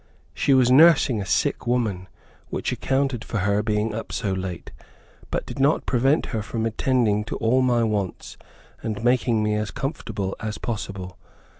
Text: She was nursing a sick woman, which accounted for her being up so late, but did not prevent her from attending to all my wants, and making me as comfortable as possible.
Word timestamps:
She 0.33 0.55
was 0.55 0.71
nursing 0.71 1.21
a 1.21 1.27
sick 1.27 1.67
woman, 1.67 2.07
which 2.49 2.71
accounted 2.71 3.23
for 3.23 3.37
her 3.37 3.61
being 3.61 3.93
up 3.93 4.11
so 4.11 4.33
late, 4.33 4.71
but 5.29 5.45
did 5.45 5.59
not 5.59 5.85
prevent 5.85 6.25
her 6.33 6.41
from 6.41 6.65
attending 6.65 7.23
to 7.25 7.35
all 7.35 7.61
my 7.61 7.83
wants, 7.83 8.35
and 8.81 9.03
making 9.03 9.43
me 9.43 9.53
as 9.53 9.69
comfortable 9.69 10.35
as 10.39 10.57
possible. 10.57 11.19